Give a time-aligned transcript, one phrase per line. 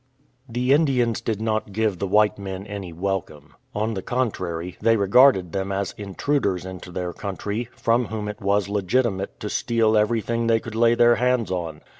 [0.49, 3.53] ""The Indians did not give the white men any welcome.
[3.75, 8.67] On the contrary, they regarded them as intruders into their country, from whom it was
[8.67, 11.81] legitimate to steal every thing they could lay their hands on.